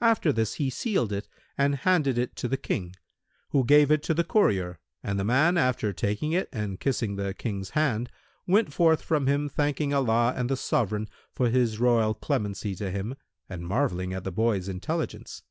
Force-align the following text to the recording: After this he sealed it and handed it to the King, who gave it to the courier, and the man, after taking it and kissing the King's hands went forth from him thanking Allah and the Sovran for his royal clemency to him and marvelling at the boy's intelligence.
After 0.00 0.32
this 0.32 0.54
he 0.62 0.70
sealed 0.70 1.12
it 1.12 1.26
and 1.58 1.74
handed 1.74 2.16
it 2.18 2.36
to 2.36 2.46
the 2.46 2.56
King, 2.56 2.94
who 3.48 3.64
gave 3.64 3.90
it 3.90 4.00
to 4.04 4.14
the 4.14 4.22
courier, 4.22 4.78
and 5.02 5.18
the 5.18 5.24
man, 5.24 5.58
after 5.58 5.92
taking 5.92 6.30
it 6.30 6.48
and 6.52 6.78
kissing 6.78 7.16
the 7.16 7.34
King's 7.34 7.70
hands 7.70 8.10
went 8.46 8.72
forth 8.72 9.02
from 9.02 9.26
him 9.26 9.48
thanking 9.48 9.92
Allah 9.92 10.34
and 10.36 10.48
the 10.48 10.56
Sovran 10.56 11.08
for 11.32 11.48
his 11.50 11.80
royal 11.80 12.14
clemency 12.14 12.76
to 12.76 12.92
him 12.92 13.16
and 13.48 13.66
marvelling 13.66 14.12
at 14.14 14.22
the 14.22 14.30
boy's 14.30 14.68
intelligence. 14.68 15.42